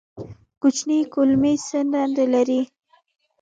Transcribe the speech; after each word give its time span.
کوچنۍ 0.61 0.99
کولمې 1.13 1.53
څه 1.67 1.79
دنده 1.91 2.25
لري؟ 2.33 2.61